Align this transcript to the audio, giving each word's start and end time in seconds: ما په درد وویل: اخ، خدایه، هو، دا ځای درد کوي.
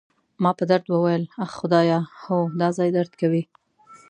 ما 0.41 0.51
په 0.59 0.63
درد 0.71 0.85
وویل: 0.89 1.23
اخ، 1.43 1.51
خدایه، 1.59 1.99
هو، 2.23 2.37
دا 2.59 2.67
ځای 2.77 2.89
درد 2.97 3.11
کوي. 3.21 3.43